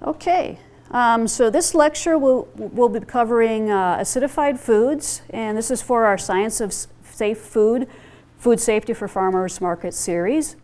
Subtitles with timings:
[0.00, 0.60] Okay,
[0.92, 6.04] um, so this lecture will will be covering uh, acidified foods, and this is for
[6.04, 7.88] our Science of Safe Food,
[8.38, 10.54] Food Safety for Farmers Market series.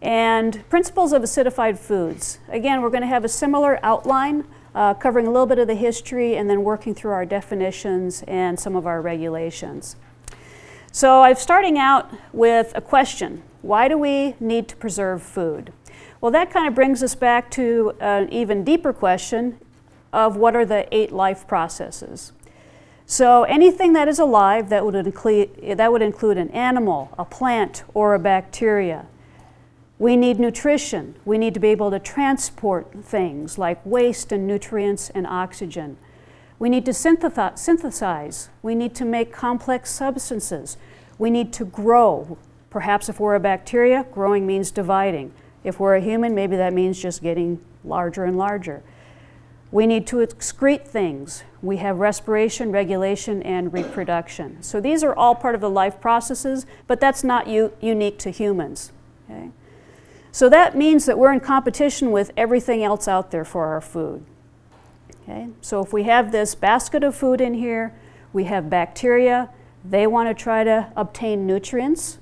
[0.00, 2.40] And principles of acidified foods.
[2.48, 5.76] Again, we're going to have a similar outline, uh, covering a little bit of the
[5.76, 9.94] history and then working through our definitions and some of our regulations.
[10.90, 13.44] So I'm starting out with a question.
[13.62, 15.72] Why do we need to preserve food?
[16.20, 19.58] Well, that kind of brings us back to an even deeper question
[20.12, 22.32] of what are the eight life processes.
[23.06, 27.84] So anything that is alive that would include, that would include an animal, a plant,
[27.94, 29.06] or a bacteria.
[29.98, 31.14] We need nutrition.
[31.24, 35.96] We need to be able to transport things like waste and nutrients and oxygen.
[36.58, 38.48] We need to synthesize.
[38.62, 40.76] We need to make complex substances.
[41.18, 42.38] We need to grow.
[42.72, 45.30] Perhaps if we're a bacteria, growing means dividing.
[45.62, 48.82] If we're a human, maybe that means just getting larger and larger.
[49.70, 51.44] We need to excrete things.
[51.60, 54.62] We have respiration, regulation, and reproduction.
[54.62, 58.30] So these are all part of the life processes, but that's not u- unique to
[58.30, 58.90] humans.
[59.28, 59.50] Okay?
[60.30, 64.24] So that means that we're in competition with everything else out there for our food.
[65.24, 65.48] Okay?
[65.60, 67.92] So if we have this basket of food in here,
[68.32, 69.50] we have bacteria,
[69.84, 72.16] they want to try to obtain nutrients.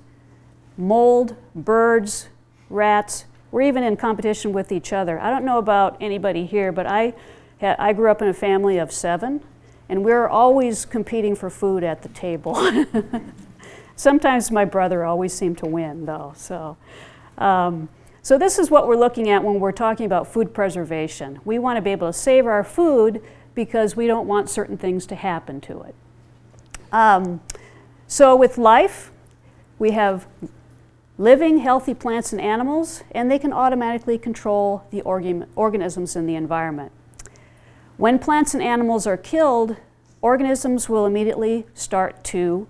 [0.80, 2.28] Mold, birds,
[2.70, 5.18] rats, we're even in competition with each other.
[5.20, 7.14] I don't know about anybody here, but I,
[7.60, 9.42] I grew up in a family of seven,
[9.88, 12.56] and we are always competing for food at the table.
[13.96, 16.32] Sometimes my brother always seemed to win, though.
[16.36, 16.76] So,
[17.36, 17.88] um,
[18.22, 21.40] so this is what we're looking at when we're talking about food preservation.
[21.44, 23.22] We want to be able to save our food
[23.54, 25.94] because we don't want certain things to happen to it.
[26.92, 27.40] Um,
[28.06, 29.10] so with life,
[29.78, 30.26] we have
[31.20, 36.34] living, healthy plants and animals, and they can automatically control the organ- organisms in the
[36.34, 36.90] environment.
[37.98, 39.76] When plants and animals are killed,
[40.22, 42.66] organisms will immediately start to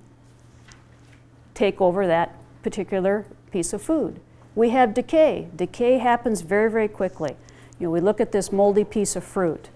[1.54, 2.34] take over that
[2.64, 4.18] particular piece of food.
[4.56, 5.46] We have decay.
[5.54, 7.36] Decay happens very, very quickly.
[7.78, 9.68] You know, we look at this moldy piece of fruit.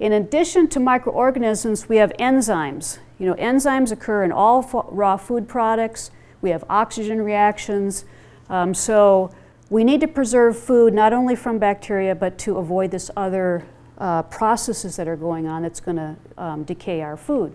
[0.00, 2.98] In addition to microorganisms, we have enzymes.
[3.16, 8.04] You know, enzymes occur in all raw food products, we have oxygen reactions.
[8.48, 9.30] Um, so
[9.70, 13.66] we need to preserve food not only from bacteria, but to avoid this other
[13.98, 17.52] uh, processes that are going on that's going to um, decay our food.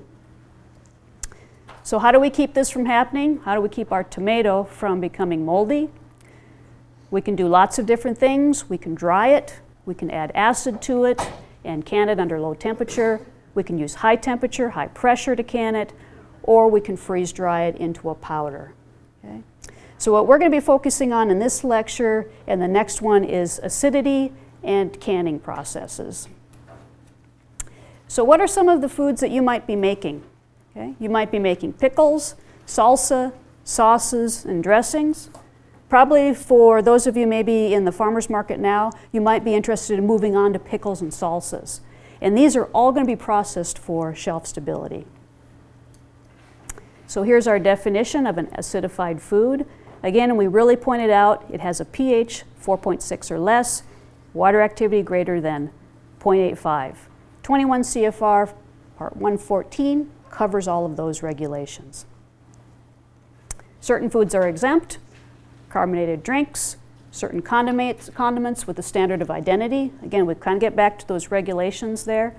[1.83, 3.39] So how do we keep this from happening?
[3.43, 5.89] How do we keep our tomato from becoming moldy?
[7.11, 8.69] We can do lots of different things.
[8.69, 9.59] We can dry it.
[9.85, 11.21] We can add acid to it
[11.63, 13.25] and can it under low temperature.
[13.53, 15.93] We can use high temperature, high pressure to can it
[16.43, 18.73] or we can freeze dry it into a powder.
[19.23, 19.41] Okay?
[19.97, 23.23] So what we're going to be focusing on in this lecture and the next one
[23.23, 24.33] is acidity
[24.63, 26.27] and canning processes.
[28.07, 30.23] So what are some of the foods that you might be making?
[30.75, 30.93] Okay?
[30.99, 32.35] You might be making pickles,
[32.67, 33.33] salsa,
[33.63, 35.29] sauces, and dressings.
[35.89, 39.99] Probably for those of you maybe in the farmer's market now, you might be interested
[39.99, 41.81] in moving on to pickles and salsas.
[42.19, 45.05] And these are all going to be processed for shelf stability.
[47.13, 49.67] So here's our definition of an acidified food.
[50.01, 53.83] Again, we really pointed out it has a pH 4.6 or less,
[54.33, 55.69] water activity greater than
[56.19, 56.95] 0.85.
[57.43, 58.55] 21 CFR
[58.97, 62.07] Part 114 covers all of those regulations.
[63.79, 64.97] Certain foods are exempt,
[65.69, 66.77] carbonated drinks,
[67.11, 69.93] certain condiments, condiments with a standard of identity.
[70.01, 72.35] Again, we kind of get back to those regulations there.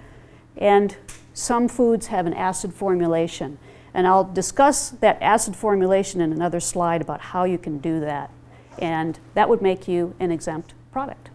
[0.57, 0.97] And
[1.33, 3.59] some foods have an acid formulation.
[3.95, 8.31] And I'll discuss that acid formulation in another slide about how you can do that.
[8.79, 11.31] And that would make you an exempt product.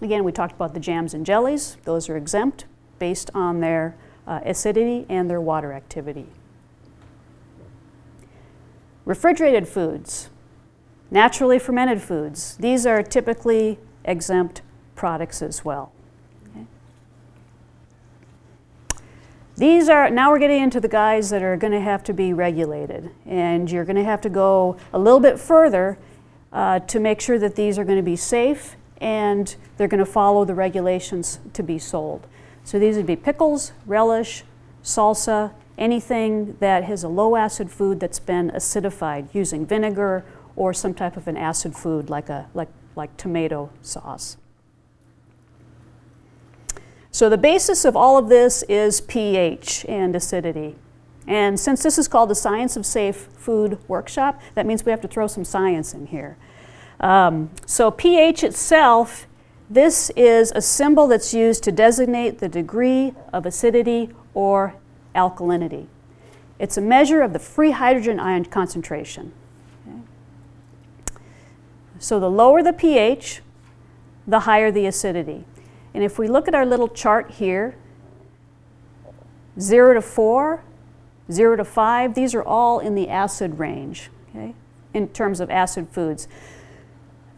[0.00, 1.76] Again, we talked about the jams and jellies.
[1.84, 2.66] Those are exempt
[2.98, 3.96] based on their
[4.26, 6.26] uh, acidity and their water activity.
[9.04, 10.30] Refrigerated foods,
[11.10, 14.62] naturally fermented foods, these are typically exempt
[14.94, 15.92] products as well.
[19.56, 22.32] These are, now we're getting into the guys that are going to have to be
[22.32, 23.10] regulated.
[23.26, 25.98] And you're going to have to go a little bit further
[26.52, 30.06] uh, to make sure that these are going to be safe and they're going to
[30.06, 32.26] follow the regulations to be sold.
[32.64, 34.44] So these would be pickles, relish,
[34.82, 40.24] salsa, anything that has a low acid food that's been acidified using vinegar
[40.56, 44.36] or some type of an acid food like, a, like, like tomato sauce.
[47.12, 50.76] So the basis of all of this is pH and acidity.
[51.26, 55.02] And since this is called the Science of Safe Food Workshop, that means we have
[55.02, 56.38] to throw some science in here.
[57.00, 59.26] Um, so pH itself
[59.72, 64.74] This is a symbol that's used to designate the degree of acidity or
[65.14, 65.86] alkalinity.
[66.58, 69.32] It's a measure of the free hydrogen ion concentration.
[69.88, 69.98] Okay.
[71.98, 73.40] So the lower the pH,
[74.26, 75.46] the higher the acidity.
[75.94, 77.76] And if we look at our little chart here,
[79.60, 80.64] 0 to 4,
[81.30, 84.54] 0 to 5, these are all in the acid range, okay,
[84.94, 86.28] in terms of acid foods.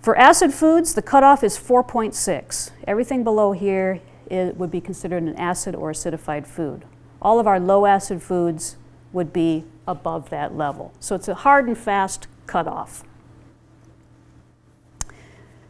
[0.00, 2.70] For acid foods, the cutoff is 4.6.
[2.86, 6.84] Everything below here it would be considered an acid or acidified food.
[7.20, 8.76] All of our low acid foods
[9.12, 10.92] would be above that level.
[11.00, 13.04] So it's a hard and fast cutoff.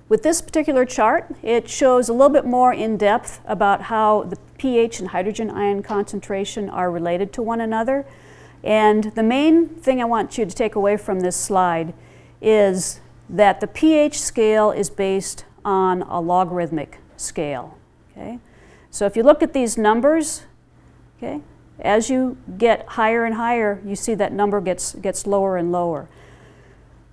[0.08, 4.36] With this particular chart, it shows a little bit more in depth about how the
[4.58, 8.06] pH and hydrogen ion concentration are related to one another.
[8.62, 11.94] And the main thing I want you to take away from this slide
[12.42, 17.78] is that the pH scale is based on a logarithmic scale.
[18.12, 18.38] Okay?
[18.90, 20.44] So if you look at these numbers,
[21.16, 21.40] okay,
[21.80, 26.08] as you get higher and higher, you see that number gets, gets lower and lower.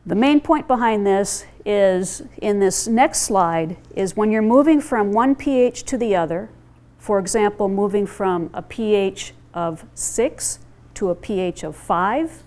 [0.06, 5.12] The main point behind this is in this next slide is when you're moving from
[5.12, 6.50] one pH to the other,
[6.98, 10.60] for example, moving from a pH of 6
[10.96, 12.44] to a pH of 5,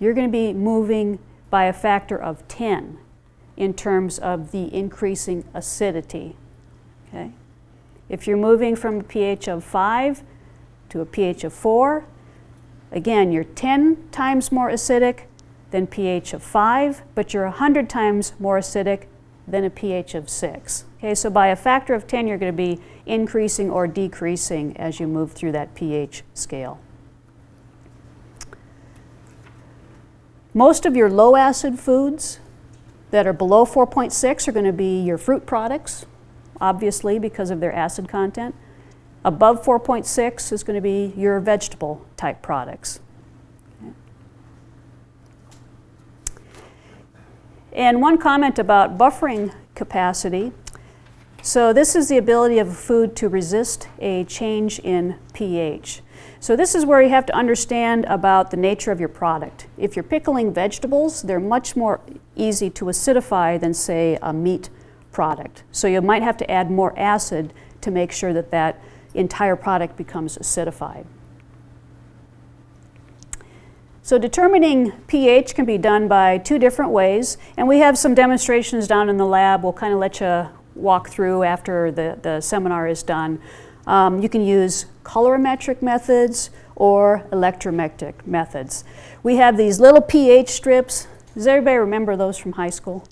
[0.00, 1.20] you're going to be moving
[1.50, 2.98] by a factor of 10
[3.56, 6.34] in terms of the increasing acidity.
[7.08, 7.30] Okay?
[8.08, 10.24] If you're moving from a pH of 5
[10.88, 12.04] to a pH of 4,
[12.90, 15.26] again, you're 10 times more acidic
[15.72, 19.06] than pH of 5, but you're 100 times more acidic
[19.46, 20.84] than a pH of 6.
[20.98, 25.00] Okay, so by a factor of 10, you're going to be increasing or decreasing as
[25.00, 26.78] you move through that pH scale.
[30.54, 32.38] Most of your low acid foods
[33.10, 36.06] that are below 4.6 are going to be your fruit products,
[36.60, 38.54] obviously because of their acid content.
[39.24, 43.00] Above 4.6 is going to be your vegetable type products.
[47.72, 50.52] And one comment about buffering capacity.
[51.40, 56.02] So this is the ability of a food to resist a change in pH.
[56.38, 59.66] So this is where you have to understand about the nature of your product.
[59.78, 62.00] If you're pickling vegetables, they're much more
[62.36, 64.68] easy to acidify than say a meat
[65.10, 65.62] product.
[65.72, 68.80] So you might have to add more acid to make sure that that
[69.14, 71.06] entire product becomes acidified.
[74.04, 78.88] So determining pH can be done by two different ways, and we have some demonstrations
[78.88, 79.62] down in the lab.
[79.62, 83.40] We'll kind of let you walk through after the, the seminar is done.
[83.86, 88.82] Um, you can use colorimetric methods or electrometric methods.
[89.22, 91.06] We have these little pH strips.
[91.34, 93.06] Does everybody remember those from high school?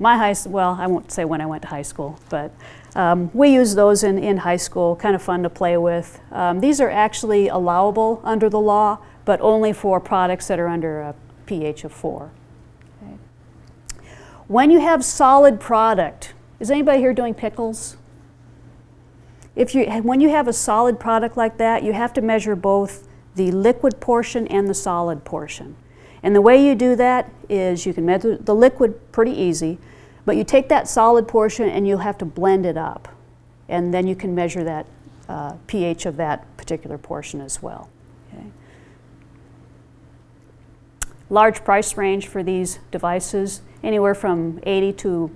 [0.00, 2.52] My high well, I won't say when I went to high school, but
[2.96, 6.18] um, we use those in, in high school, kind of fun to play with.
[6.32, 11.00] Um, these are actually allowable under the law, but only for products that are under
[11.00, 11.14] a
[11.46, 12.30] pH of 4.
[13.02, 13.16] Okay.
[14.48, 17.96] When you have solid product, is anybody here doing pickles?
[19.54, 23.06] If you, when you have a solid product like that, you have to measure both
[23.34, 25.76] the liquid portion and the solid portion.
[26.22, 29.78] And the way you do that is you can measure the liquid pretty easy,
[30.24, 33.08] but you take that solid portion and you'll have to blend it up.
[33.68, 34.86] And then you can measure that
[35.28, 37.88] uh, pH of that particular portion as well.
[38.32, 38.46] Okay.
[41.32, 45.30] Large price range for these devices, anywhere from 80 to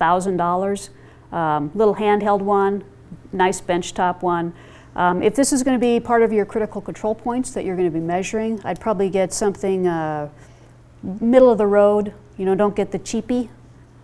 [0.00, 0.88] $1,000.
[1.30, 2.84] Um, little handheld one,
[3.32, 4.54] nice benchtop one.
[4.96, 7.76] Um, if this is going to be part of your critical control points that you're
[7.76, 10.30] going to be measuring, I'd probably get something uh,
[11.02, 12.14] middle of the road.
[12.38, 13.50] You know, don't get the cheapy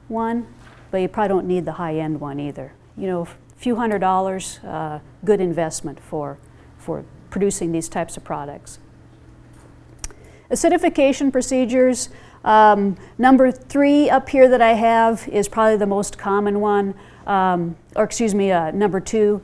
[0.08, 0.46] one,
[0.90, 2.74] but you probably don't need the high end one either.
[2.94, 6.36] You know, a few hundred dollars, uh, good investment for,
[6.76, 8.80] for producing these types of products.
[10.50, 12.08] Acidification procedures.
[12.44, 16.94] Um, number three up here that I have is probably the most common one
[17.28, 19.42] um, or excuse me, uh, number two,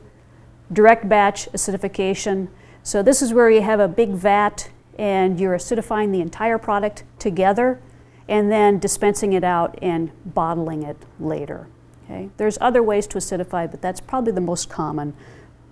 [0.73, 2.49] direct batch acidification.
[2.83, 7.03] So this is where you have a big vat and you're acidifying the entire product
[7.19, 7.79] together
[8.27, 11.67] and then dispensing it out and bottling it later.
[12.03, 12.29] Okay?
[12.37, 15.13] There's other ways to acidify, but that's probably the most common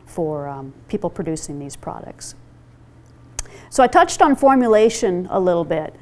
[0.06, 2.36] for um, people producing these products.
[3.74, 5.96] So I touched on formulation a little bit.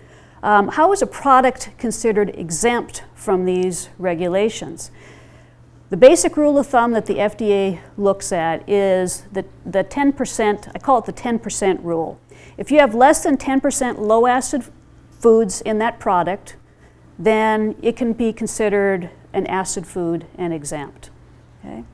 [0.44, 4.92] Um, how is a product considered exempt from these regulations?
[5.90, 10.80] The basic rule of thumb that the FDA looks at is the, the 10%, I
[10.80, 12.20] call it the 10% rule.
[12.58, 14.66] If you have less than 10% low acid
[15.10, 16.58] foods in that product,
[17.18, 21.10] then it can be considered an acid food and exempt.
[21.64, 21.86] Okay?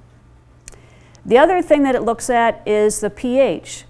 [1.23, 3.85] The other thing that it looks at is the pH.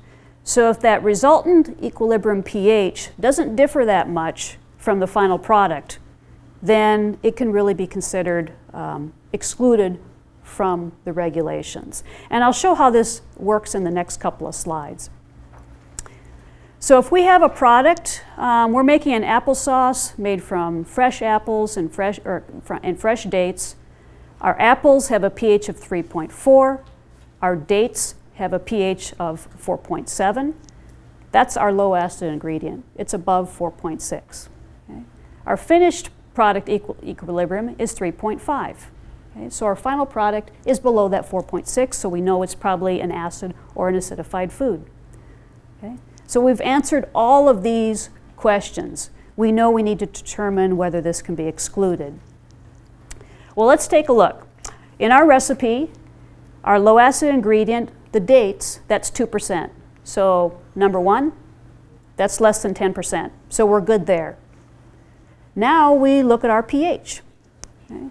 [0.47, 5.99] So if that resultant equilibrium pH doesn't differ that much from the final product,
[6.61, 9.99] then it can really be considered um, excluded
[10.43, 12.01] from the regulations.
[12.29, 15.09] And I'll show how this works in the next couple of slides.
[16.79, 21.75] So if we have a product, um, we're making an applesauce made from fresh apples
[21.75, 22.45] and fresh, or,
[22.83, 23.75] and fresh dates.
[24.39, 26.79] Our apples have a pH of 3.4.
[27.41, 30.53] Our dates have a pH of 4.7.
[31.31, 32.85] That's our low acid ingredient.
[32.95, 34.47] It's above 4.6.
[34.89, 35.01] Okay?
[35.45, 38.75] Our finished product equi equilibrium is 3.5.
[39.35, 39.49] Okay?
[39.49, 43.53] So our final product is below that 4.6, so we know it's probably an acid
[43.73, 44.85] or an acidified food.
[45.77, 45.97] Okay?
[46.27, 49.09] So we've answered all of these questions.
[49.35, 52.19] We know we need to determine whether this can be excluded.
[53.55, 54.47] Well, let's take a look.
[54.99, 55.89] In our recipe,
[56.63, 59.69] our low acid ingredient, the dates, that's 2%.
[60.03, 61.33] So number one,
[62.15, 63.31] that's less than 10%.
[63.49, 64.37] So we're good there.
[65.55, 67.21] Now we look at our pH.
[67.89, 68.07] Okay.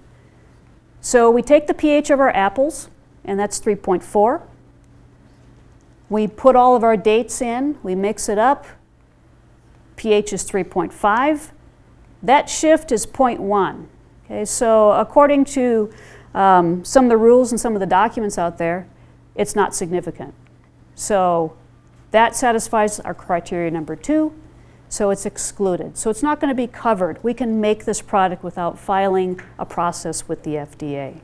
[1.00, 2.90] So we take the pH of our apples,
[3.24, 4.42] and that's 3.4.
[6.08, 8.66] We put all of our dates in, we mix it up.
[9.96, 11.50] pH is 3.5.
[12.22, 13.86] That shift is 0.1.
[14.24, 15.92] Okay, so according to
[16.34, 18.88] um, some of the rules and some of the documents out there,
[19.36, 20.34] it's not significant.
[20.94, 21.56] So
[22.10, 24.34] that satisfies our criteria number two,
[24.88, 25.98] so it's excluded.
[25.98, 27.22] So it's not going to be covered.
[27.22, 31.20] We can make this product without filing a process with the FDA.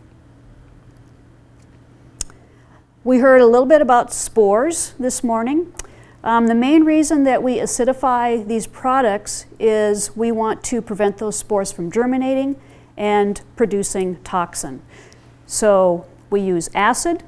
[3.05, 5.73] We heard a little bit about spores this morning.
[6.23, 11.37] Um, the main reason that we acidify these products is we want to prevent those
[11.37, 12.61] spores from germinating
[12.97, 14.83] and producing toxin.
[15.47, 17.25] So we use acid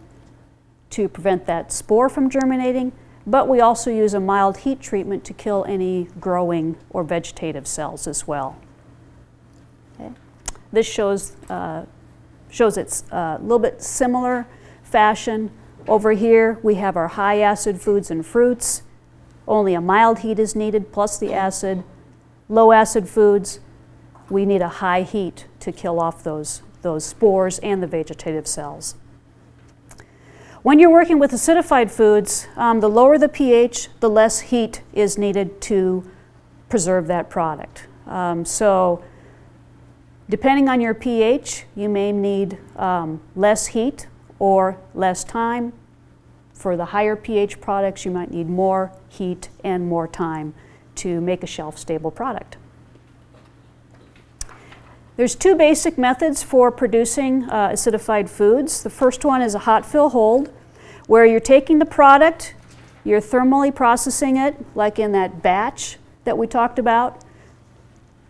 [0.95, 2.93] to prevent that spore from germinating,
[3.27, 8.07] but we also use a mild heat treatment to kill any growing or vegetative cells
[8.07, 8.57] as well.
[9.99, 10.13] Okay.
[10.73, 11.85] This shows, uh,
[12.51, 14.47] shows it's a little bit similar
[14.83, 15.51] fashion
[15.87, 18.83] over here, we have our high acid foods and fruits.
[19.47, 21.85] Only a mild heat is needed plus the acid.
[22.49, 23.61] Low acid foods,
[24.31, 28.95] we need a high heat to kill off those, those spores and the vegetative cells.
[30.65, 35.19] When you're working with acidified foods, um, the lower the pH, the less heat is
[35.19, 36.11] needed to
[36.71, 37.87] preserve that product.
[38.07, 39.05] Um, so
[40.31, 44.07] depending on your pH, you may need um, less heat
[44.39, 45.75] or less time.
[46.55, 50.55] For the higher pH products, you might need more heat and more time
[50.95, 52.57] to make a shelf-stable product.
[55.17, 58.83] There's two basic methods for producing uh, acidified foods.
[58.83, 60.53] The first one is a hot fill hold,
[61.07, 62.55] where you're taking the product,
[63.05, 67.23] you're thermally processing it, like in that batch that we talked about,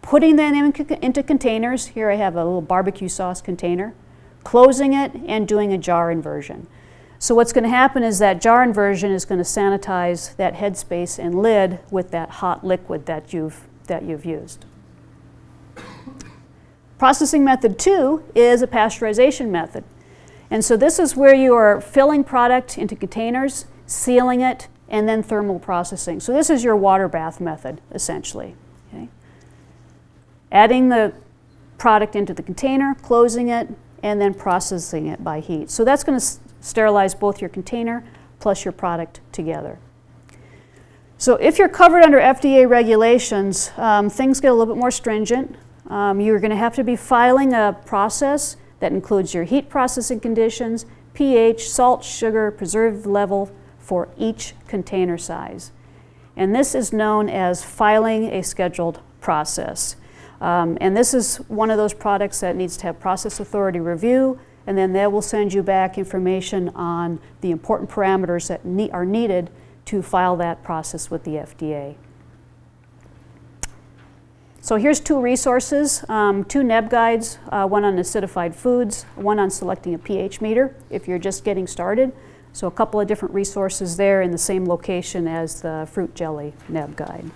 [0.03, 1.87] putting them into containers.
[1.87, 3.95] Here I have a little barbecue sauce container
[4.43, 6.67] closing it and doing a jar inversion.
[7.19, 11.19] So what's going to happen is that jar inversion is going to sanitize that headspace
[11.19, 14.67] and lid with that hot liquid that you've, that you've used.
[16.99, 19.85] Processing method two is a pasteurization method.
[20.51, 25.23] And so this is where you are filling product into containers, sealing it, and then
[25.23, 26.21] thermal processing.
[26.21, 28.55] So this is your water bath method, essentially.
[28.89, 29.09] Okay?
[30.53, 31.15] Adding the
[31.79, 33.69] product into the container, closing it,
[34.03, 35.71] and then processing it by heat.
[35.71, 36.27] So that's going to
[36.61, 38.05] sterilize both your container
[38.39, 39.79] plus your product together.
[41.17, 45.57] So if you're covered under FDA regulations, um, things get a little bit more stringent.
[45.89, 50.21] Um, you're going to have to be filing a process that includes your heat processing
[50.21, 55.73] conditions, pH, salt, sugar, preserve level for each container size.
[56.37, 59.97] And this is known as filing a scheduled process.
[60.41, 64.39] Um, and this is one of those products that needs to have process authority review,
[64.67, 69.05] and then they will send you back information on the important parameters that ne are
[69.05, 69.51] needed
[69.85, 71.97] to file that process with the FDA.
[74.65, 79.93] So here's two resources, um, two NebGuides, uh, one on acidified foods, one on selecting
[79.93, 82.15] a pH meter if you're just getting started.
[82.55, 86.55] So a couple of different resources there in the same location as the fruit jelly
[86.71, 87.31] NebGuide.